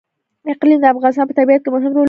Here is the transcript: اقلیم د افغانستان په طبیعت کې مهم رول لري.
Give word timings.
اقلیم 0.53 0.79
د 0.81 0.85
افغانستان 0.93 1.25
په 1.29 1.37
طبیعت 1.39 1.61
کې 1.63 1.69
مهم 1.73 1.83
رول 1.93 1.93
لري. 1.93 1.99